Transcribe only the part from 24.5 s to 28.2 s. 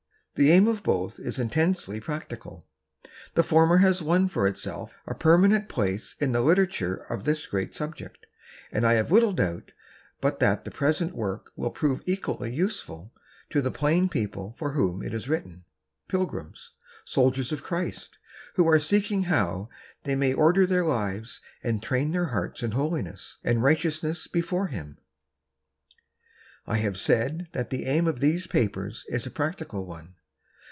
Him. I have said that the aim